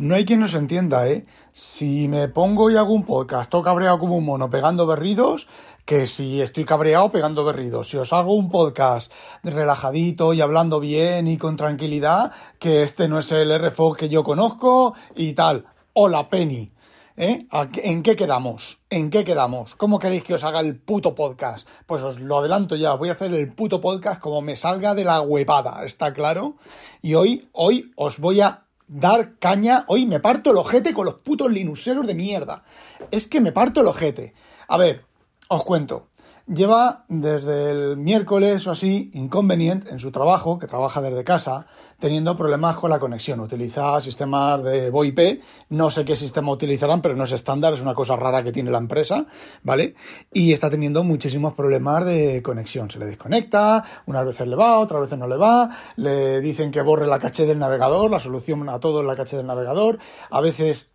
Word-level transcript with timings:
no 0.00 0.14
hay 0.14 0.24
quien 0.24 0.40
nos 0.40 0.54
entienda, 0.54 1.06
¿eh? 1.08 1.24
Si 1.52 2.08
me 2.08 2.26
pongo 2.28 2.70
y 2.70 2.76
hago 2.76 2.94
un 2.94 3.04
podcast, 3.04 3.50
todo 3.50 3.62
cabreado 3.62 3.98
como 3.98 4.16
un 4.16 4.24
mono, 4.24 4.48
pegando 4.48 4.86
berridos, 4.86 5.46
que 5.84 6.06
si 6.06 6.40
estoy 6.40 6.64
cabreado 6.64 7.12
pegando 7.12 7.44
berridos. 7.44 7.90
Si 7.90 7.98
os 7.98 8.14
hago 8.14 8.32
un 8.32 8.50
podcast 8.50 9.12
relajadito 9.42 10.32
y 10.32 10.40
hablando 10.40 10.80
bien 10.80 11.26
y 11.26 11.36
con 11.36 11.56
tranquilidad, 11.56 12.32
que 12.58 12.82
este 12.82 13.08
no 13.08 13.18
es 13.18 13.30
el 13.30 13.52
RFO 13.58 13.92
que 13.92 14.08
yo 14.08 14.24
conozco 14.24 14.94
y 15.14 15.34
tal. 15.34 15.66
Hola, 15.92 16.30
Penny. 16.30 16.72
¿Eh? 17.18 17.46
¿En 17.82 18.02
qué 18.02 18.16
quedamos? 18.16 18.80
¿En 18.88 19.10
qué 19.10 19.22
quedamos? 19.22 19.74
¿Cómo 19.74 19.98
queréis 19.98 20.24
que 20.24 20.32
os 20.32 20.44
haga 20.44 20.60
el 20.60 20.80
puto 20.80 21.14
podcast? 21.14 21.68
Pues 21.84 22.00
os 22.02 22.18
lo 22.18 22.38
adelanto 22.38 22.74
ya, 22.74 22.94
voy 22.94 23.10
a 23.10 23.12
hacer 23.12 23.34
el 23.34 23.52
puto 23.52 23.82
podcast 23.82 24.18
como 24.18 24.40
me 24.40 24.56
salga 24.56 24.94
de 24.94 25.04
la 25.04 25.20
huepada, 25.20 25.84
¿está 25.84 26.14
claro? 26.14 26.56
Y 27.02 27.12
hoy, 27.16 27.50
hoy 27.52 27.92
os 27.96 28.18
voy 28.18 28.40
a 28.40 28.69
dar 28.90 29.38
caña, 29.38 29.84
hoy 29.86 30.04
me 30.04 30.20
parto 30.20 30.50
el 30.50 30.56
ojete 30.56 30.92
con 30.92 31.06
los 31.06 31.22
putos 31.22 31.50
linuseros 31.50 32.06
de 32.06 32.14
mierda. 32.14 32.64
Es 33.10 33.28
que 33.28 33.40
me 33.40 33.52
parto 33.52 33.80
el 33.80 33.86
ojete. 33.86 34.34
A 34.68 34.76
ver, 34.76 35.04
os 35.48 35.64
cuento. 35.64 36.08
Lleva 36.52 37.04
desde 37.06 37.70
el 37.70 37.96
miércoles 37.96 38.66
o 38.66 38.72
así 38.72 39.12
inconveniente 39.14 39.92
en 39.92 40.00
su 40.00 40.10
trabajo, 40.10 40.58
que 40.58 40.66
trabaja 40.66 41.00
desde 41.00 41.22
casa, 41.22 41.66
teniendo 42.00 42.36
problemas 42.36 42.76
con 42.76 42.90
la 42.90 42.98
conexión. 42.98 43.38
Utiliza 43.38 44.00
sistemas 44.00 44.60
de 44.64 44.90
VoIP, 44.90 45.42
no 45.68 45.90
sé 45.90 46.04
qué 46.04 46.16
sistema 46.16 46.50
utilizarán, 46.50 47.02
pero 47.02 47.14
no 47.14 47.22
es 47.22 47.30
estándar, 47.30 47.72
es 47.74 47.82
una 47.82 47.94
cosa 47.94 48.16
rara 48.16 48.42
que 48.42 48.50
tiene 48.50 48.72
la 48.72 48.78
empresa, 48.78 49.26
¿vale? 49.62 49.94
Y 50.32 50.52
está 50.52 50.68
teniendo 50.68 51.04
muchísimos 51.04 51.54
problemas 51.54 52.04
de 52.04 52.42
conexión. 52.42 52.90
Se 52.90 52.98
le 52.98 53.06
desconecta, 53.06 53.84
unas 54.06 54.26
veces 54.26 54.48
le 54.48 54.56
va, 54.56 54.80
otras 54.80 55.02
veces 55.02 55.20
no 55.20 55.28
le 55.28 55.36
va, 55.36 55.70
le 55.94 56.40
dicen 56.40 56.72
que 56.72 56.82
borre 56.82 57.06
la 57.06 57.20
caché 57.20 57.46
del 57.46 57.60
navegador, 57.60 58.10
la 58.10 58.18
solución 58.18 58.68
a 58.68 58.80
todo 58.80 59.02
es 59.02 59.06
la 59.06 59.14
caché 59.14 59.36
del 59.36 59.46
navegador, 59.46 60.00
a 60.30 60.40
veces 60.40 60.90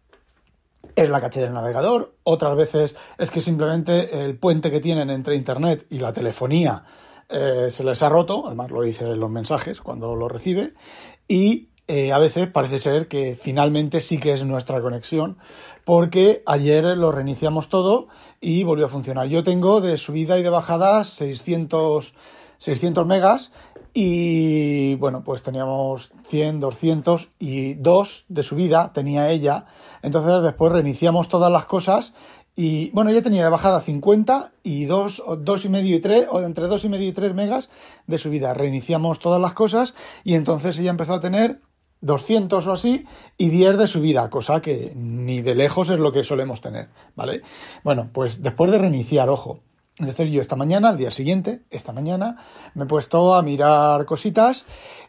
es 0.96 1.10
la 1.10 1.22
caché 1.22 1.42
del 1.42 1.54
navegador, 1.54 2.16
otras 2.24 2.56
veces 2.56 2.96
es 3.18 3.32
que 3.32 3.42
simplemente 3.42 4.26
el 4.26 4.38
puente 4.38 4.72
que 4.72 4.80
tienen 4.80 5.10
entre 5.10 5.36
Internet 5.36 5.86
y 5.90 6.00
la 6.00 6.14
telefonía 6.14 6.84
eh, 7.30 7.68
se 7.70 7.84
les 7.84 8.02
ha 8.04 8.10
roto, 8.10 8.44
además 8.46 8.72
lo 8.72 8.82
dice 8.82 9.06
en 9.10 9.20
los 9.20 9.30
mensajes 9.30 9.82
cuando 9.82 10.16
lo 10.16 10.30
recibe, 10.30 10.74
y 11.28 11.70
eh, 11.88 12.14
a 12.14 12.18
veces 12.18 12.48
parece 12.48 12.80
ser 12.80 13.08
que 13.08 13.36
finalmente 13.36 14.02
sí 14.02 14.20
que 14.20 14.34
es 14.34 14.44
nuestra 14.44 14.82
conexión, 14.82 15.38
porque 15.84 16.42
ayer 16.46 16.84
lo 16.98 17.12
reiniciamos 17.12 17.70
todo 17.70 18.08
y 18.42 18.64
volvió 18.64 18.86
a 18.86 18.90
funcionar. 18.90 19.28
Yo 19.28 19.44
tengo 19.44 19.82
de 19.82 19.98
subida 19.98 20.40
y 20.40 20.44
de 20.44 20.50
bajada 20.50 21.04
600, 21.04 22.16
600 22.58 23.06
megas 23.06 23.52
y 23.98 24.96
bueno, 24.96 25.24
pues 25.24 25.42
teníamos 25.42 26.12
100, 26.28 26.60
200 26.60 27.30
y 27.40 27.76
2 27.76 28.26
de 28.28 28.44
subida 28.44 28.92
tenía 28.92 29.30
ella. 29.30 29.68
Entonces 30.02 30.44
después 30.44 30.74
reiniciamos 30.74 31.30
todas 31.30 31.50
las 31.50 31.66
cosas 31.66 32.14
y 32.58 32.92
bueno, 32.92 33.10
ella 33.10 33.22
tenía 33.22 33.46
de 33.46 33.50
bajada 33.50 33.80
50 33.80 34.52
y 34.64 34.84
2, 34.84 35.24
2 35.40 35.66
y 35.66 35.70
medio 35.70 35.96
y 35.96 36.02
3, 36.02 36.28
o 36.30 36.42
entre 36.42 36.68
2 36.68 36.84
y 36.84 36.90
medio 36.90 37.08
y 37.08 37.14
3 37.14 37.34
megas 37.34 37.70
de 38.06 38.18
subida. 38.18 38.54
Reiniciamos 38.54 39.20
todas 39.20 39.42
las 39.42 39.54
cosas 39.54 39.94
y 40.26 40.34
entonces 40.36 40.78
ella 40.78 40.92
empezó 40.92 41.14
a 41.14 41.22
tener 41.22 41.62
200 42.02 42.68
o 42.68 42.74
así 42.74 43.06
y 43.38 43.48
10 43.48 43.78
de 43.78 43.88
subida, 43.88 44.30
cosa 44.30 44.60
que 44.60 44.92
ni 44.98 45.42
de 45.42 45.56
lejos 45.56 45.90
es 45.90 46.00
lo 46.00 46.12
que 46.12 46.26
solemos 46.26 46.60
tener, 46.60 46.90
¿vale? 47.16 47.44
Bueno, 47.86 48.10
pues 48.12 48.44
después 48.44 48.72
de 48.72 48.78
reiniciar, 48.78 49.30
ojo, 49.30 49.62
entonces 49.98 50.30
yo 50.30 50.42
esta 50.42 50.56
mañana, 50.56 50.90
al 50.90 50.98
día 50.98 51.12
siguiente, 51.12 51.64
esta 51.70 51.94
mañana, 51.94 52.38
me 52.74 52.84
he 52.84 52.88
puesto 52.88 53.34
a 53.34 53.42
mirar 53.42 54.06
cositas 54.06 54.66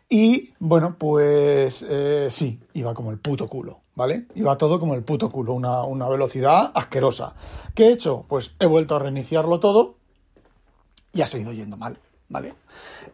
y 0.09 0.53
bueno, 0.61 0.97
pues 0.97 1.84
eh, 1.89 2.29
sí, 2.31 2.61
iba 2.75 2.95
como 2.95 3.11
el 3.11 3.19
puto 3.19 3.48
culo, 3.48 3.81
¿vale? 3.97 4.27
Iba 4.37 4.57
todo 4.57 4.79
como 4.79 4.95
el 4.95 5.03
puto 5.03 5.31
culo, 5.31 5.55
una, 5.55 5.83
una 5.83 6.09
velocidad 6.09 6.70
asquerosa. 6.73 7.34
¿Qué 7.75 7.89
he 7.89 7.92
hecho? 7.92 8.25
Pues 8.29 8.55
he 8.61 8.67
vuelto 8.67 8.95
a 8.95 9.01
reiniciarlo 9.01 9.59
todo 9.59 9.97
y 11.12 11.23
ha 11.23 11.27
seguido 11.27 11.52
yendo 11.52 11.77
mal, 11.77 11.98
¿vale? 12.29 12.55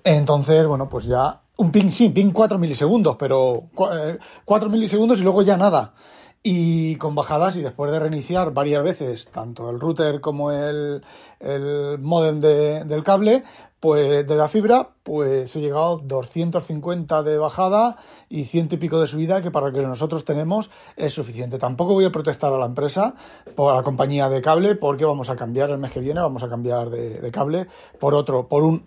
Entonces, 0.05 0.67
bueno, 0.67 0.91
pues 0.91 1.07
ya 1.07 1.41
un 1.57 1.73
ping, 1.73 1.91
sí, 1.91 2.11
ping 2.11 2.33
4 2.33 2.59
milisegundos, 2.59 3.17
pero 3.17 3.65
4 3.75 4.69
eh, 4.69 4.71
milisegundos 4.71 5.21
y 5.21 5.23
luego 5.23 5.41
ya 5.41 5.57
nada 5.57 5.95
y 6.43 6.97
con 6.97 7.15
bajadas 7.15 7.57
y 7.57 7.63
después 7.63 7.93
de 7.93 8.01
reiniciar 8.01 8.53
varias 8.53 8.83
veces 8.83 9.29
tanto 9.29 9.71
el 9.71 9.79
router 9.79 10.21
como 10.21 10.51
el, 10.51 11.03
el 11.39 11.99
modem 12.01 12.41
de, 12.41 12.85
del 12.85 13.05
cable 13.05 13.45
pues 13.79 14.27
de 14.27 14.37
la 14.37 14.49
fibra 14.49 14.91
pues 15.05 15.55
he 15.55 15.61
llegado 15.61 15.99
250 15.99 17.23
de 17.23 17.39
bajada 17.39 17.97
y 18.29 18.45
ciento 18.45 18.75
y 18.75 18.79
pico 18.79 19.01
de 19.01 19.07
subida 19.07 19.41
que 19.41 19.53
para 19.53 19.69
lo 19.69 19.73
que 19.73 19.83
nosotros 19.83 20.25
tenemos 20.25 20.71
es 20.97 21.15
suficiente. 21.15 21.59
Tampoco 21.59 21.95
voy 21.95 22.05
a 22.05 22.13
protestar 22.13 22.53
a 22.53 22.59
la 22.59 22.67
empresa 22.67 23.15
por 23.57 23.75
la 23.75 23.83
compañía 23.83 24.29
de 24.29 24.41
cable 24.41 24.75
porque 24.75 25.05
vamos 25.05 25.31
a 25.31 25.37
cambiar 25.37 25.71
el 25.71 25.79
mes 25.79 25.93
que 25.93 26.01
viene 26.01 26.21
vamos 26.21 26.43
a 26.43 26.49
cambiar 26.49 26.91
de, 26.91 27.21
de 27.21 27.31
cable 27.31 27.67
por 28.01 28.15
otro 28.15 28.49
por 28.49 28.65
un 28.65 28.85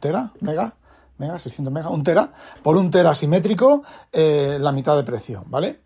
tera 0.00 0.32
mega 0.40 0.74
mega, 1.18 1.38
600 1.38 1.72
mega, 1.72 1.90
un 1.90 2.02
tera, 2.02 2.32
por 2.62 2.76
un 2.76 2.90
tera 2.90 3.14
simétrico, 3.14 3.82
eh, 4.12 4.58
la 4.60 4.72
mitad 4.72 4.96
de 4.96 5.02
precio, 5.02 5.44
¿vale? 5.46 5.80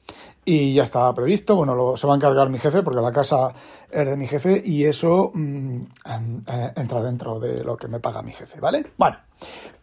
Y 0.44 0.75
ya 0.75 0.82
está 0.82 1.12
previsto, 1.15 1.54
bueno, 1.54 1.75
lo, 1.75 1.97
se 1.97 2.06
va 2.06 2.15
a 2.15 2.16
encargar 2.16 2.48
mi 2.48 2.59
jefe, 2.59 2.82
porque 2.82 3.00
la 3.00 3.12
casa 3.12 3.53
es 3.91 4.09
de 4.09 4.16
mi 4.16 4.26
jefe, 4.26 4.60
y 4.65 4.84
eso 4.84 5.31
mm, 5.32 5.76
eh, 6.06 6.72
entra 6.76 7.03
dentro 7.03 7.38
de 7.38 7.62
lo 7.62 7.76
que 7.76 7.88
me 7.88 8.00
paga 8.00 8.22
mi 8.22 8.32
jefe, 8.32 8.59
¿vale? 8.60 8.92
Bueno, 8.97 9.19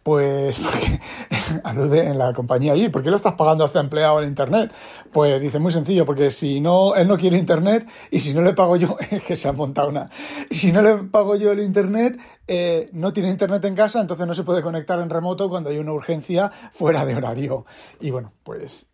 pues 0.02 0.58
porque 0.62 1.00
alude 1.64 2.06
en 2.06 2.18
la 2.18 2.32
compañía 2.32 2.72
allí, 2.72 2.88
¿por 2.88 3.02
qué 3.02 3.10
lo 3.10 3.16
estás 3.16 3.34
pagando 3.34 3.64
a 3.64 3.66
este 3.66 3.78
empleado 3.78 4.22
en 4.22 4.28
internet? 4.28 4.72
Pues 5.12 5.40
dice 5.40 5.58
muy 5.58 5.72
sencillo, 5.72 6.04
porque 6.04 6.30
si 6.30 6.60
no, 6.60 6.94
él 6.94 7.08
no 7.08 7.16
quiere 7.16 7.36
internet, 7.38 7.88
y 8.10 8.20
si 8.20 8.32
no 8.34 8.42
le 8.42 8.54
pago 8.54 8.76
yo, 8.76 8.96
es 9.10 9.22
que 9.22 9.36
se 9.36 9.48
ha 9.48 9.52
montado 9.52 9.88
una, 9.88 10.10
si 10.50 10.72
no 10.72 10.82
le 10.82 10.96
pago 11.04 11.36
yo 11.36 11.52
el 11.52 11.60
internet, 11.60 12.18
eh, 12.46 12.90
no 12.92 13.12
tiene 13.12 13.30
internet 13.30 13.64
en 13.64 13.74
casa, 13.74 14.00
entonces 14.00 14.26
no 14.26 14.34
se 14.34 14.42
puede 14.42 14.62
conectar 14.62 14.98
en 15.00 15.10
remoto 15.10 15.48
cuando 15.48 15.70
hay 15.70 15.78
una 15.78 15.92
urgencia 15.92 16.50
fuera 16.72 17.04
de 17.04 17.14
horario. 17.14 17.64
Y 18.00 18.10
bueno, 18.10 18.32
pues 18.42 18.86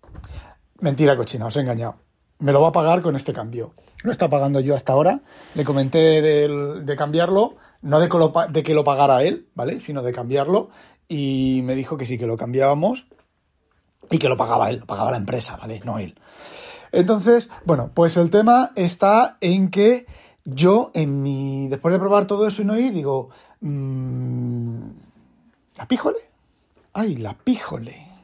Mentira 0.81 1.17
cochina, 1.17 1.47
os 1.47 1.57
he 1.57 1.61
engañado. 1.61 1.97
Me 2.39 2.53
lo 2.53 2.61
va 2.61 2.69
a 2.69 2.73
pagar 2.73 3.01
con 3.01 3.17
este 3.17 3.33
cambio. 3.33 3.73
Lo 4.03 4.13
está 4.13 4.29
pagando 4.29 4.61
yo 4.61 4.75
hasta 4.75 4.93
ahora. 4.93 5.21
Le 5.55 5.65
comenté 5.65 6.21
de, 6.21 6.97
cambiarlo, 6.97 7.57
no 7.83 8.01
de 8.01 8.09
que, 8.09 8.19
lo, 8.19 8.33
de 8.49 8.63
que 8.63 8.75
lo 8.75 8.85
pagara 8.85 9.23
él, 9.23 9.49
¿vale? 9.55 9.81
Sino 9.81 10.03
de 10.03 10.13
cambiarlo. 10.13 10.71
Y 11.09 11.61
me 11.65 11.75
dijo 11.75 11.97
que 11.97 12.07
sí, 12.07 12.19
que 12.19 12.27
lo 12.27 12.37
cambiábamos 12.37 13.07
y 14.11 14.19
que 14.19 14.29
lo 14.29 14.37
pagaba 14.37 14.71
él, 14.71 14.79
lo 14.81 14.87
pagaba 14.87 15.11
la 15.13 15.17
empresa, 15.17 15.57
¿vale? 15.57 15.81
No 15.85 15.99
él. 15.99 16.19
Entonces, 16.93 17.51
bueno, 17.65 17.91
pues 17.95 18.17
el 18.17 18.31
tema 18.31 18.73
está 18.75 19.37
en 19.41 19.71
que 19.71 20.07
yo, 20.45 20.91
en 20.95 21.23
mi. 21.23 21.69
Después 21.69 21.93
de 21.93 21.99
probar 21.99 22.27
todo 22.27 22.47
eso 22.47 22.63
y 22.63 22.65
no 22.65 22.79
ir, 22.79 22.93
digo. 22.93 23.31
Mmm, 23.61 24.89
¿La 25.77 25.87
píjole? 25.87 26.19
¡Ay, 26.93 27.17
la 27.17 27.35
píjole! 27.35 28.16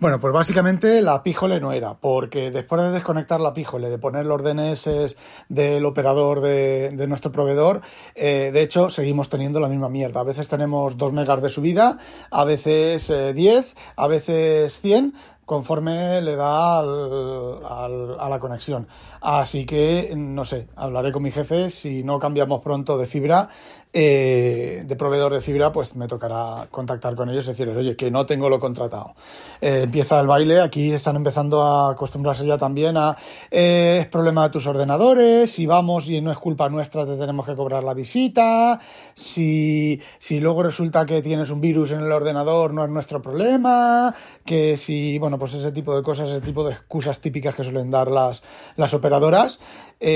Bueno, 0.00 0.18
pues 0.18 0.32
básicamente 0.32 1.00
la 1.02 1.22
píjole 1.22 1.60
no 1.60 1.72
era, 1.72 1.94
porque 1.94 2.50
después 2.50 2.82
de 2.82 2.90
desconectar 2.90 3.40
la 3.40 3.54
píjole, 3.54 3.88
de 3.90 3.98
poner 3.98 4.26
los 4.26 4.42
DNS 4.42 5.16
del 5.48 5.84
operador 5.84 6.40
de, 6.40 7.06
nuestro 7.06 7.30
proveedor, 7.30 7.80
eh, 8.16 8.50
de 8.52 8.62
hecho 8.62 8.88
seguimos 8.90 9.28
teniendo 9.28 9.60
la 9.60 9.68
misma 9.68 9.88
mierda. 9.88 10.20
A 10.20 10.24
veces 10.24 10.48
tenemos 10.48 10.98
2 10.98 11.12
megas 11.12 11.40
de 11.40 11.48
subida, 11.48 11.98
a 12.30 12.44
veces 12.44 13.06
10, 13.08 13.72
eh, 13.72 13.74
a 13.96 14.08
veces 14.08 14.80
100, 14.80 15.14
conforme 15.44 16.20
le 16.20 16.36
da 16.36 16.78
a 16.80 18.28
la 18.28 18.38
conexión. 18.40 18.86
Así 19.20 19.64
que, 19.64 20.12
no 20.16 20.44
sé, 20.44 20.68
hablaré 20.76 21.12
con 21.12 21.22
mi 21.22 21.30
jefe. 21.30 21.70
Si 21.70 22.02
no 22.02 22.18
cambiamos 22.18 22.60
pronto 22.62 22.98
de 22.98 23.06
fibra, 23.06 23.48
eh, 23.96 24.82
de 24.84 24.96
proveedor 24.96 25.32
de 25.32 25.40
fibra, 25.40 25.70
pues 25.70 25.94
me 25.94 26.08
tocará 26.08 26.66
contactar 26.68 27.14
con 27.14 27.30
ellos 27.30 27.44
y 27.46 27.50
decirles, 27.50 27.76
oye, 27.76 27.94
que 27.94 28.10
no 28.10 28.26
tengo 28.26 28.50
lo 28.50 28.58
contratado. 28.58 29.14
Eh, 29.60 29.82
empieza 29.84 30.18
el 30.18 30.26
baile, 30.26 30.60
aquí 30.60 30.90
están 30.90 31.14
empezando 31.14 31.62
a 31.62 31.92
acostumbrarse 31.92 32.44
ya 32.44 32.58
también 32.58 32.96
a, 32.96 33.16
eh, 33.52 33.98
es 34.00 34.08
problema 34.08 34.42
de 34.42 34.50
tus 34.50 34.66
ordenadores, 34.66 35.52
si 35.52 35.66
vamos 35.66 36.08
y 36.10 36.20
no 36.20 36.32
es 36.32 36.38
culpa 36.38 36.68
nuestra, 36.68 37.06
te 37.06 37.16
tenemos 37.16 37.46
que 37.46 37.54
cobrar 37.54 37.84
la 37.84 37.94
visita, 37.94 38.80
si, 39.14 40.00
si 40.18 40.40
luego 40.40 40.64
resulta 40.64 41.06
que 41.06 41.22
tienes 41.22 41.50
un 41.50 41.60
virus 41.60 41.92
en 41.92 42.00
el 42.00 42.10
ordenador, 42.10 42.74
no 42.74 42.82
es 42.82 42.90
nuestro 42.90 43.22
problema, 43.22 44.12
que 44.44 44.76
si, 44.76 45.20
bueno, 45.20 45.33
pues 45.38 45.54
ese 45.54 45.72
tipo 45.72 45.94
de 45.96 46.02
cosas, 46.02 46.30
ese 46.30 46.40
tipo 46.40 46.64
de 46.64 46.72
excusas 46.72 47.20
típicas 47.20 47.54
que 47.54 47.64
suelen 47.64 47.90
dar 47.90 48.10
las, 48.10 48.42
las 48.76 48.94
operadoras, 48.94 49.60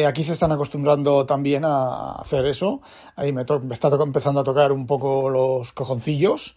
aquí 0.07 0.23
se 0.25 0.33
están 0.33 0.53
acostumbrando 0.53 1.25
también 1.27 1.65
a 1.65 2.13
hacer 2.13 2.47
eso, 2.47 2.81
ahí 3.17 3.33
me, 3.33 3.45
me 3.63 3.75
está 3.75 3.89
empezando 3.89 4.41
a 4.41 4.45
tocar 4.45 4.73
un 4.73 4.87
poco 4.87 5.31
los 5.31 5.73
cojoncillos. 5.73 6.57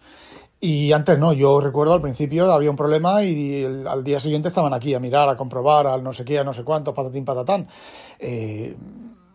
Y 0.63 0.91
antes 0.91 1.17
no, 1.17 1.33
yo 1.33 1.59
recuerdo 1.59 1.95
al 1.95 2.01
principio 2.01 2.51
había 2.53 2.69
un 2.69 2.75
problema 2.75 3.23
y 3.23 3.65
al 3.65 4.03
día 4.03 4.19
siguiente 4.19 4.49
estaban 4.49 4.75
aquí 4.75 4.93
a 4.93 4.99
mirar, 4.99 5.27
a 5.27 5.35
comprobar, 5.35 5.87
al 5.87 6.03
no 6.03 6.13
sé 6.13 6.23
qué, 6.23 6.37
a 6.37 6.43
no 6.43 6.53
sé 6.53 6.63
cuánto, 6.63 6.93
patatín, 6.93 7.25
patatán. 7.25 7.67
Eh, 8.19 8.75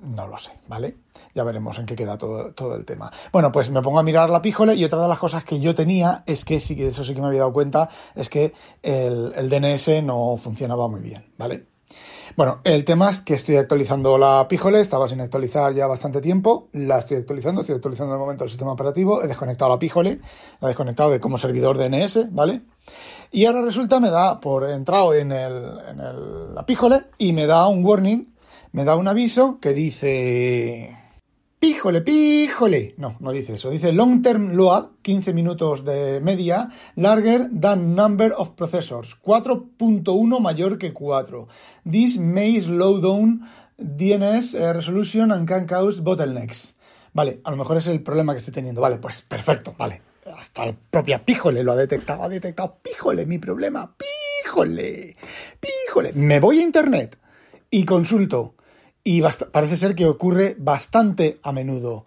no 0.01 0.27
lo 0.27 0.39
sé, 0.39 0.53
¿vale? 0.69 0.97
Ya 1.35 1.45
veremos 1.45 1.79
en 1.79 1.87
qué 1.87 1.97
queda 1.97 2.19
todo, 2.19 2.53
todo, 2.53 2.75
el 2.75 2.85
tema. 2.85 3.13
Bueno, 3.33 3.53
pues 3.53 3.71
me 3.71 3.83
pongo 3.83 3.99
a 3.99 4.03
mirar 4.03 4.31
la 4.31 4.43
píjole 4.43 4.75
y 4.75 4.85
otra 4.85 5.03
de 5.03 5.09
las 5.09 5.19
cosas 5.19 5.45
que 5.45 5.61
yo 5.61 5.75
tenía 5.75 6.23
es 6.27 6.45
que 6.45 6.61
sí 6.61 6.77
eso 6.83 7.05
sí 7.05 7.15
que 7.15 7.21
me 7.21 7.29
había 7.29 7.41
dado 7.41 7.53
cuenta, 7.53 7.89
es 8.15 8.29
que 8.29 8.53
el, 8.83 9.33
el 9.35 9.49
DNS 9.49 10.03
no 10.03 10.37
funcionaba 10.37 10.89
muy 10.89 11.01
bien, 11.01 11.33
¿vale? 11.39 11.67
Bueno, 12.37 12.61
el 12.65 12.85
tema 12.85 13.09
es 13.09 13.23
que 13.23 13.33
estoy 13.33 13.57
actualizando 13.57 14.19
la 14.19 14.47
Píjole, 14.49 14.81
estaba 14.81 15.09
sin 15.09 15.23
actualizar 15.23 15.73
ya 15.73 15.87
bastante 15.87 16.21
tiempo, 16.21 16.69
la 16.73 16.99
estoy 16.99 17.19
actualizando, 17.19 17.63
estoy 17.63 17.77
actualizando 17.77 18.13
de 18.13 18.19
momento 18.19 18.45
el 18.45 18.51
sistema 18.51 18.73
operativo, 18.73 19.23
he 19.23 19.27
desconectado 19.27 19.71
la 19.71 19.79
Píjole, 19.79 20.21
la 20.61 20.69
he 20.69 20.71
desconectado 20.71 21.11
de 21.11 21.21
como 21.21 21.39
servidor 21.39 21.79
DNS, 21.79 22.35
¿vale? 22.35 22.63
Y 23.31 23.47
ahora 23.47 23.63
resulta, 23.63 24.01
me 24.01 24.11
da, 24.11 24.41
por 24.41 24.69
entrado 24.69 25.15
en, 25.15 25.33
el, 25.33 25.79
en 25.89 26.01
el, 26.01 26.55
la 26.55 26.67
Píjole, 26.67 27.05
y 27.17 27.33
me 27.33 27.47
da 27.47 27.69
un 27.69 27.85
warning, 27.85 28.36
me 28.77 28.85
da 28.85 28.95
un 28.95 29.09
aviso 29.09 29.59
que 29.59 29.73
dice 29.73 30.99
Píjole, 31.59 32.03
píjole. 32.03 32.95
No, 32.99 33.17
no 33.21 33.33
dice 33.33 33.55
eso. 33.55 33.71
Dice 33.71 33.91
long 33.91 34.21
term 34.21 34.55
load, 34.55 34.89
15 35.01 35.33
minutos 35.33 35.87
de 35.87 36.21
media, 36.21 36.69
larger 36.95 37.49
than 37.59 37.95
number 37.95 38.35
of 38.37 38.51
processors, 38.51 39.17
4.1 39.23 40.41
mayor 40.41 40.77
que 40.77 40.93
4. 40.93 41.49
This 41.91 42.19
may 42.19 42.61
slow 42.61 43.01
down 43.01 43.49
DNS 43.79 44.55
eh, 44.55 44.73
resolution 44.75 45.33
and 45.33 45.49
can 45.49 45.67
cause 45.67 46.03
bottlenecks. 46.03 46.77
Vale, 47.15 47.41
a 47.45 47.51
lo 47.51 47.57
mejor 47.57 47.79
es 47.79 47.87
el 47.87 48.03
problema 48.03 48.35
que 48.35 48.41
estoy 48.41 48.53
teniendo. 48.53 48.83
Vale, 48.83 48.99
pues 48.99 49.23
perfecto, 49.23 49.75
vale. 49.79 50.03
Hasta 50.37 50.67
la 50.67 50.77
propia 50.91 51.25
Píjole 51.25 51.65
lo 51.65 51.73
ha 51.73 51.77
detectado, 51.77 52.25
ha 52.25 52.29
detectado. 52.29 52.77
Píjole, 52.83 53.25
mi 53.25 53.39
problema. 53.39 53.91
Píjole, 53.97 55.17
píjole. 55.59 56.13
Me 56.13 56.41
voy 56.41 56.59
a 56.59 56.63
internet 56.63 57.19
y 57.71 57.87
consulto 57.87 58.56
y 59.07 59.23
parece 59.53 59.77
ser 59.77 59.95
que 59.95 60.05
ocurre 60.05 60.57
bastante 60.59 61.39
a 61.45 61.53
menudo. 61.53 62.07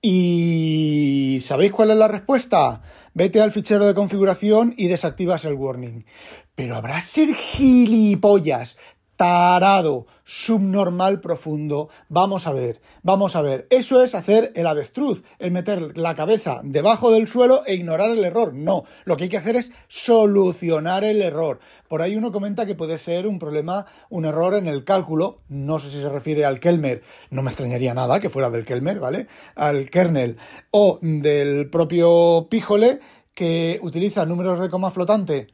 ¿Y 0.00 1.40
sabéis 1.42 1.72
cuál 1.72 1.90
es 1.90 1.98
la 1.98 2.08
respuesta? 2.08 2.80
Vete 3.12 3.42
al 3.42 3.50
fichero 3.50 3.86
de 3.86 3.92
configuración 3.92 4.72
y 4.74 4.88
desactivas 4.88 5.44
el 5.44 5.52
warning. 5.52 6.06
Pero 6.54 6.76
habrá 6.76 7.02
ser 7.02 7.34
gilipollas 7.34 8.78
tarado, 9.18 10.06
subnormal 10.22 11.20
profundo. 11.20 11.88
Vamos 12.08 12.46
a 12.46 12.52
ver, 12.52 12.80
vamos 13.02 13.34
a 13.34 13.42
ver. 13.42 13.66
Eso 13.68 14.00
es 14.00 14.14
hacer 14.14 14.52
el 14.54 14.64
avestruz, 14.68 15.24
el 15.40 15.50
meter 15.50 15.98
la 15.98 16.14
cabeza 16.14 16.60
debajo 16.62 17.10
del 17.10 17.26
suelo 17.26 17.64
e 17.66 17.74
ignorar 17.74 18.12
el 18.12 18.24
error. 18.24 18.54
No, 18.54 18.84
lo 19.04 19.16
que 19.16 19.24
hay 19.24 19.28
que 19.28 19.36
hacer 19.36 19.56
es 19.56 19.72
solucionar 19.88 21.02
el 21.02 21.20
error. 21.20 21.58
Por 21.88 22.00
ahí 22.00 22.14
uno 22.14 22.30
comenta 22.30 22.64
que 22.64 22.76
puede 22.76 22.96
ser 22.96 23.26
un 23.26 23.40
problema, 23.40 23.86
un 24.08 24.24
error 24.24 24.54
en 24.54 24.68
el 24.68 24.84
cálculo. 24.84 25.40
No 25.48 25.80
sé 25.80 25.90
si 25.90 26.00
se 26.00 26.08
refiere 26.08 26.44
al 26.44 26.60
Kelmer, 26.60 27.02
no 27.30 27.42
me 27.42 27.50
extrañaría 27.50 27.94
nada 27.94 28.20
que 28.20 28.30
fuera 28.30 28.50
del 28.50 28.64
Kelmer, 28.64 29.00
¿vale? 29.00 29.26
Al 29.56 29.90
kernel 29.90 30.36
o 30.70 31.00
del 31.02 31.68
propio 31.70 32.46
Píjole 32.48 33.00
que 33.34 33.80
utiliza 33.82 34.24
números 34.26 34.60
de 34.60 34.70
coma 34.70 34.92
flotante 34.92 35.48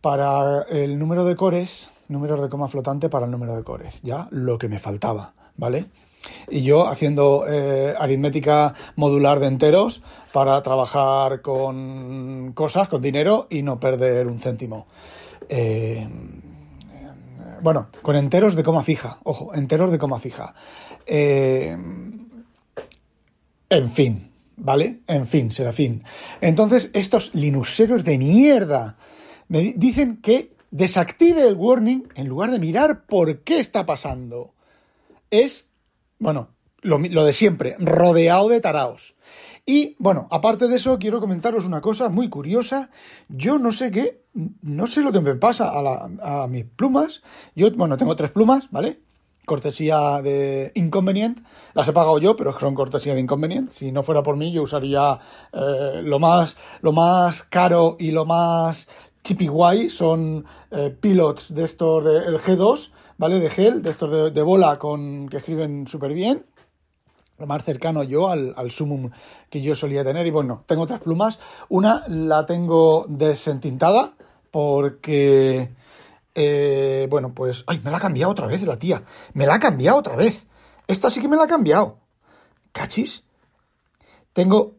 para 0.00 0.62
el 0.62 0.98
número 0.98 1.26
de 1.26 1.36
cores 1.36 1.91
números 2.12 2.40
de 2.40 2.48
coma 2.48 2.68
flotante 2.68 3.08
para 3.08 3.26
el 3.26 3.32
número 3.32 3.56
de 3.56 3.64
cores, 3.64 4.00
ya 4.02 4.28
lo 4.30 4.58
que 4.58 4.68
me 4.68 4.78
faltaba, 4.78 5.34
¿vale? 5.56 5.86
Y 6.48 6.62
yo 6.62 6.86
haciendo 6.86 7.46
eh, 7.48 7.94
aritmética 7.98 8.74
modular 8.96 9.40
de 9.40 9.48
enteros 9.48 10.02
para 10.32 10.62
trabajar 10.62 11.42
con 11.42 12.52
cosas, 12.54 12.88
con 12.88 13.02
dinero 13.02 13.46
y 13.50 13.62
no 13.62 13.80
perder 13.80 14.28
un 14.28 14.38
céntimo. 14.38 14.86
Eh, 15.48 16.06
bueno, 17.62 17.88
con 18.02 18.16
enteros 18.16 18.54
de 18.54 18.62
coma 18.62 18.82
fija, 18.82 19.18
ojo, 19.24 19.54
enteros 19.54 19.90
de 19.90 19.98
coma 19.98 20.18
fija. 20.18 20.54
Eh, 21.06 21.76
en 23.68 23.90
fin, 23.90 24.30
¿vale? 24.56 25.00
En 25.06 25.26
fin, 25.26 25.50
será 25.50 25.72
fin. 25.72 26.04
Entonces, 26.40 26.90
estos 26.92 27.34
linuseros 27.34 28.04
de 28.04 28.18
mierda 28.18 28.96
me 29.48 29.74
dicen 29.76 30.18
que 30.20 30.52
desactive 30.72 31.46
el 31.46 31.54
warning 31.54 32.08
en 32.16 32.26
lugar 32.26 32.50
de 32.50 32.58
mirar 32.58 33.04
por 33.04 33.40
qué 33.40 33.60
está 33.60 33.86
pasando. 33.86 34.54
Es, 35.30 35.68
bueno, 36.18 36.48
lo, 36.80 36.98
de 36.98 37.32
siempre, 37.32 37.76
rodeado 37.78 38.48
de 38.48 38.60
taraos. 38.60 39.14
Y 39.64 39.94
bueno, 40.00 40.26
aparte 40.32 40.66
de 40.66 40.76
eso, 40.76 40.98
quiero 40.98 41.20
comentaros 41.20 41.64
una 41.64 41.80
cosa 41.80 42.08
muy 42.08 42.28
curiosa. 42.28 42.90
Yo 43.28 43.58
no 43.58 43.70
sé 43.70 43.92
qué, 43.92 44.24
no 44.62 44.88
sé 44.88 45.02
lo 45.02 45.12
que 45.12 45.20
me 45.20 45.36
pasa 45.36 45.70
a, 45.72 46.46
mis 46.48 46.64
plumas. 46.64 47.22
Yo, 47.54 47.70
bueno, 47.72 47.96
tengo 47.96 48.16
tres 48.16 48.32
plumas, 48.32 48.68
¿vale? 48.72 48.98
Cortesía 49.44 50.20
de 50.22 50.72
Inconvenient. 50.74 51.44
Las 51.74 51.86
he 51.86 51.92
pagado 51.92 52.18
yo, 52.18 52.34
pero 52.34 52.58
son 52.58 52.74
cortesía 52.74 53.14
de 53.14 53.20
Inconvenient. 53.20 53.70
Si 53.70 53.92
no 53.92 54.02
fuera 54.02 54.22
por 54.22 54.36
mí, 54.36 54.52
yo 54.52 54.62
usaría 54.62 55.18
eh, 55.52 56.00
lo, 56.02 56.18
más, 56.18 56.56
lo 56.80 56.92
más 56.92 57.42
caro 57.42 57.96
y 58.00 58.10
lo 58.10 58.24
más 58.24 58.88
Guay 59.24 59.90
son 59.90 60.44
eh, 60.70 60.96
pilots 60.98 61.54
de 61.54 61.64
estos 61.64 62.04
del 62.04 62.38
G2, 62.38 62.90
¿vale? 63.18 63.40
De 63.40 63.48
gel, 63.48 63.82
de 63.82 63.90
estos 63.90 64.34
de, 64.34 64.42
bola 64.42 64.78
con 64.78 65.28
que 65.28 65.38
escriben 65.38 65.86
súper 65.86 66.12
bien. 66.12 66.46
Lo 67.38 67.46
más 67.46 67.64
cercano 67.64 68.02
yo 68.02 68.28
al, 68.28 68.54
al 68.56 68.70
Sumum 68.70 69.10
que 69.48 69.62
yo 69.62 69.74
solía 69.74 70.04
tener. 70.04 70.26
Y 70.26 70.30
bueno, 70.30 70.64
tengo 70.66 70.82
otras 70.82 71.00
plumas. 71.00 71.38
Una 71.68 72.04
la 72.08 72.46
tengo 72.46 73.06
desentintada 73.08 74.14
porque, 74.52 75.70
eh, 76.34 77.06
bueno, 77.10 77.32
pues... 77.34 77.64
¡Ay, 77.66 77.80
me 77.82 77.90
la 77.90 77.96
ha 77.96 78.00
cambiado 78.00 78.30
otra 78.30 78.46
vez 78.46 78.62
la 78.62 78.78
tía! 78.78 79.02
¡Me 79.32 79.46
la 79.46 79.54
ha 79.54 79.60
cambiado 79.60 79.98
otra 79.98 80.14
vez! 80.14 80.46
Esta 80.86 81.10
sí 81.10 81.20
que 81.20 81.28
me 81.28 81.36
la 81.36 81.44
ha 81.44 81.48
cambiado. 81.48 81.98
¿Cachis? 82.70 83.24
Tengo... 84.32 84.76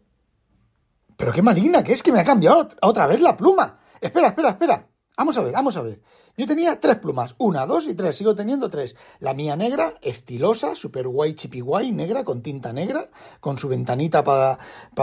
Pero 1.17 1.31
qué 1.31 1.41
maligna 1.41 1.83
que 1.83 1.93
es 1.93 2.03
que 2.03 2.11
me 2.11 2.19
ha 2.19 2.23
cambiado 2.23 2.69
otra 2.81 3.07
vez 3.07 3.19
la 3.19 3.35
pluma. 3.35 3.79
Espera, 4.03 4.27
espera, 4.27 4.49
espera. 4.49 4.87
Vamos 5.15 5.37
a 5.37 5.41
ver, 5.41 5.53
vamos 5.53 5.77
a 5.77 5.81
ver. 5.81 6.01
Yo 6.35 6.45
tenía 6.45 6.77
tres 6.77 6.97
plumas, 6.97 7.35
una, 7.37 7.65
dos 7.65 7.87
y 7.87 7.95
tres, 7.95 8.17
sigo 8.17 8.35
teniendo 8.35 8.69
tres. 8.69 8.97
La 9.19 9.33
mía 9.33 9.55
negra, 9.55 9.93
estilosa, 10.01 10.75
super 10.75 11.07
guay, 11.07 11.35
chipi 11.35 11.61
guay, 11.61 11.93
negra, 11.93 12.25
con 12.25 12.41
tinta 12.41 12.73
negra, 12.73 13.09
con 13.39 13.57
su 13.57 13.69
ventanita 13.69 14.25
para 14.25 14.57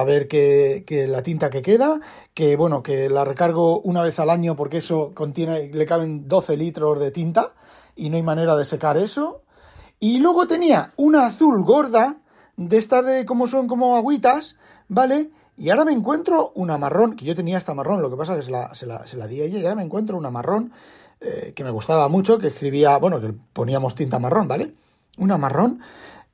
ver 0.05 0.29
que, 0.29 1.07
la 1.09 1.23
tinta 1.23 1.49
que 1.49 1.63
queda, 1.63 2.01
que 2.35 2.57
bueno, 2.57 2.83
que 2.83 3.09
la 3.09 3.25
recargo 3.25 3.81
una 3.81 4.03
vez 4.03 4.19
al 4.19 4.29
año 4.29 4.55
porque 4.55 4.79
eso 4.79 5.13
contiene, 5.15 5.71
le 5.73 5.87
caben 5.87 6.29
12 6.29 6.59
litros 6.59 7.01
de 7.01 7.11
tinta 7.11 7.55
y 7.97 8.11
no 8.11 8.17
hay 8.17 8.23
manera 8.23 8.55
de 8.57 8.67
secar 8.67 8.99
eso. 8.99 9.45
Y 9.99 10.19
luego 10.19 10.47
tenía 10.47 10.93
una 10.97 11.27
azul 11.27 11.65
gorda, 11.65 12.19
de 12.57 12.77
estas 12.77 13.07
de 13.07 13.25
como 13.25 13.47
son 13.47 13.67
como 13.67 13.97
agüitas, 13.97 14.57
¿vale? 14.89 15.31
Y 15.61 15.69
ahora 15.69 15.85
me 15.85 15.93
encuentro 15.93 16.53
una 16.55 16.79
marrón, 16.79 17.17
que 17.17 17.27
yo 17.27 17.35
tenía 17.35 17.59
esta 17.59 17.75
marrón, 17.75 18.01
lo 18.01 18.09
que 18.09 18.17
pasa 18.17 18.33
es 18.33 18.39
que 18.39 18.45
se 18.47 18.51
la, 18.51 18.75
se 18.75 19.17
la, 19.19 19.27
di 19.27 19.43
a 19.43 19.45
ella, 19.45 19.59
y 19.59 19.65
ahora 19.65 19.75
me 19.75 19.83
encuentro 19.83 20.17
una 20.17 20.31
marrón 20.31 20.73
eh, 21.21 21.53
que 21.55 21.63
me 21.65 21.71
gustaba 21.71 22.09
mucho, 22.09 22.39
que 22.39 22.47
escribía, 22.47 22.97
bueno, 22.97 23.21
que 23.21 23.35
poníamos 23.53 23.95
tinta 23.95 24.19
marrón, 24.19 24.49
¿vale? 24.49 24.73
Una 25.19 25.37
marrón. 25.37 25.81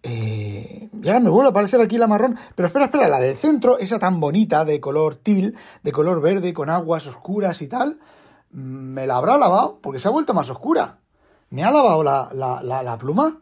Eh, 0.05 0.91
y 0.93 1.09
ahora 1.09 1.19
me 1.19 1.29
vuelve 1.29 1.49
a 1.49 1.51
aparecer 1.51 1.81
aquí 1.81 1.99
la 1.99 2.07
marrón, 2.07 2.39
pero 2.55 2.69
espera, 2.69 2.85
espera, 2.85 3.09
la 3.09 3.19
del 3.19 3.37
centro, 3.37 3.81
esa 3.81 3.99
tan 3.99 4.21
bonita, 4.21 4.65
de 4.65 4.81
color 4.81 5.17
til, 5.17 5.57
de 5.83 5.91
color 5.91 6.21
verde, 6.21 6.55
con 6.55 6.71
aguas 6.71 7.09
oscuras 7.09 7.61
y 7.63 7.67
tal, 7.67 7.99
me 8.53 9.09
la 9.09 9.17
habrá 9.17 9.39
lavado, 9.39 9.81
porque 9.83 9.99
se 9.99 10.07
ha 10.07 10.13
vuelto 10.13 10.35
más 10.35 10.51
oscura. 10.51 11.01
¿Me 11.51 11.65
ha 11.65 11.73
lavado 11.73 12.05
la, 12.05 12.29
la, 12.33 12.63
la 12.63 12.97
pluma? 12.97 13.41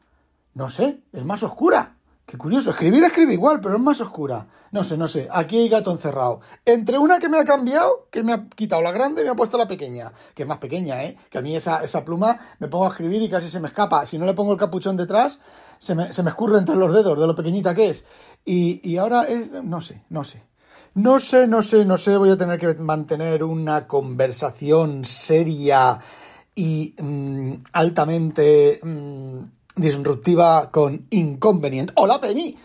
No 0.54 0.70
sé, 0.70 1.00
es 1.12 1.26
más 1.26 1.42
oscura. 1.42 1.96
Qué 2.26 2.38
curioso, 2.38 2.70
escribir 2.70 3.04
escribe 3.04 3.34
igual, 3.34 3.60
pero 3.60 3.76
es 3.76 3.82
más 3.82 4.00
oscura. 4.00 4.46
No 4.72 4.82
sé, 4.82 4.96
no 4.96 5.06
sé, 5.06 5.28
aquí 5.30 5.58
hay 5.58 5.68
gato 5.68 5.90
encerrado. 5.90 6.40
Entre 6.64 6.98
una 6.98 7.18
que 7.18 7.28
me 7.28 7.38
ha 7.38 7.44
cambiado, 7.44 8.08
que 8.10 8.22
me 8.22 8.32
ha 8.32 8.48
quitado 8.48 8.80
la 8.80 8.92
grande 8.92 9.20
y 9.20 9.24
me 9.24 9.30
ha 9.30 9.36
puesto 9.36 9.58
la 9.58 9.68
pequeña, 9.68 10.10
que 10.34 10.44
es 10.44 10.48
más 10.48 10.58
pequeña, 10.58 11.04
¿eh? 11.04 11.18
Que 11.28 11.38
a 11.38 11.42
mí 11.42 11.54
esa, 11.54 11.84
esa 11.84 12.02
pluma 12.02 12.40
me 12.58 12.68
pongo 12.68 12.86
a 12.86 12.88
escribir 12.88 13.20
y 13.20 13.28
casi 13.28 13.50
se 13.50 13.60
me 13.60 13.68
escapa. 13.68 14.06
Si 14.06 14.16
no 14.18 14.24
le 14.24 14.32
pongo 14.32 14.52
el 14.52 14.58
capuchón 14.58 14.96
detrás, 14.96 15.38
se 15.78 15.94
me, 15.94 16.12
se 16.14 16.22
me 16.22 16.30
escurre 16.30 16.58
entre 16.58 16.76
los 16.76 16.94
dedos 16.94 17.18
de 17.18 17.26
lo 17.26 17.36
pequeñita 17.36 17.74
que 17.74 17.90
es. 17.90 18.04
Y, 18.44 18.80
y 18.88 18.96
ahora 18.96 19.24
es, 19.24 19.62
no 19.62 19.82
sé, 19.82 20.02
no 20.08 20.24
sé. 20.24 20.42
No 20.94 21.18
sé, 21.18 21.46
no 21.46 21.60
sé, 21.60 21.84
no 21.84 21.96
sé, 21.96 22.16
voy 22.16 22.30
a 22.30 22.36
tener 22.36 22.58
que 22.58 22.74
mantener 22.74 23.44
una 23.44 23.86
conversación 23.86 25.04
seria 25.04 25.98
y 26.54 26.94
mm, 26.98 27.52
altamente... 27.72 28.80
Mm, 28.82 29.40
disruptiva 29.76 30.70
con 30.70 31.06
Inconvenient. 31.10 31.92
¡Hola, 31.96 32.20
Penny! 32.20 32.56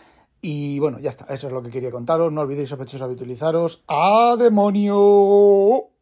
Y 0.41 0.79
bueno, 0.79 0.99
ya 0.99 1.09
está, 1.09 1.25
eso 1.33 1.47
es 1.47 1.53
lo 1.53 1.61
que 1.61 1.69
quería 1.69 1.91
contaros. 1.91 2.31
No 2.31 2.41
olvidéis 2.41 2.69
sospechosos 2.69 3.01
habitualizaros. 3.01 3.83
¡A 3.87 4.35
demonio! 4.37 5.98